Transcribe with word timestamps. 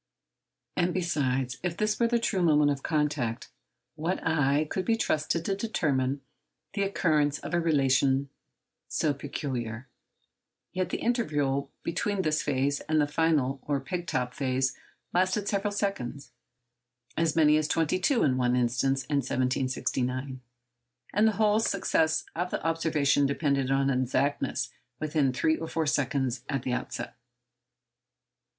And, 0.75 0.95
besides, 0.95 1.59
if 1.61 1.77
this 1.77 1.99
were 1.99 2.07
the 2.07 2.17
true 2.17 2.41
moment 2.41 2.71
of 2.71 2.81
contact, 2.81 3.49
what 3.93 4.19
eye 4.25 4.65
could 4.67 4.83
be 4.83 4.95
trusted 4.97 5.45
to 5.45 5.55
determine 5.55 6.21
the 6.73 6.81
occurrence 6.81 7.37
of 7.37 7.53
a 7.53 7.59
relation 7.59 8.27
so 8.87 9.13
peculiar? 9.13 9.87
Yet 10.73 10.89
the 10.89 10.97
interval 10.97 11.69
between 11.83 12.23
this 12.23 12.41
phase 12.41 12.79
and 12.89 12.99
the 12.99 13.05
final 13.05 13.59
or 13.61 13.79
peg 13.79 14.07
top 14.07 14.33
phase 14.33 14.75
lasted 15.13 15.47
several 15.47 15.69
seconds—as 15.71 17.35
many 17.35 17.55
as 17.57 17.67
twenty 17.67 17.99
two 17.99 18.23
in 18.23 18.37
one 18.37 18.55
instance 18.55 19.05
in 19.05 19.21
1769—and 19.21 21.27
the 21.27 21.33
whole 21.33 21.59
success 21.59 22.25
of 22.35 22.49
the 22.49 22.65
observation 22.65 23.27
depended 23.27 23.69
on 23.69 23.91
exactness 23.91 24.71
within 24.99 25.31
three 25.31 25.57
or 25.57 25.67
four 25.67 25.85
seconds 25.85 26.41
at 26.49 26.63
the 26.63 26.73
outside. 26.73 27.13